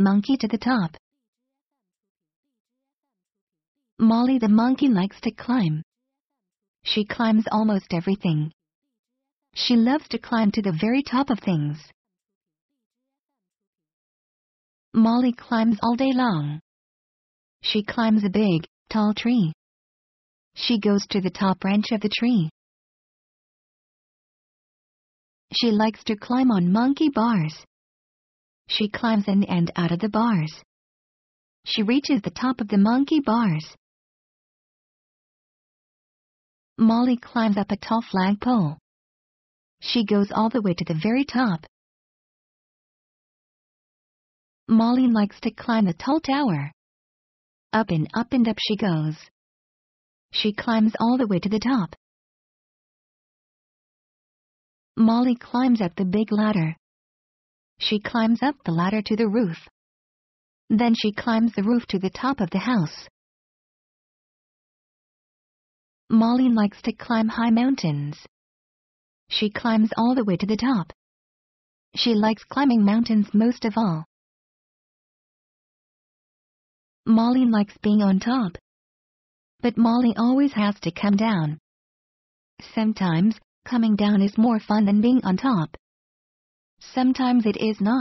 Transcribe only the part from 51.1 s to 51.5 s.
the way to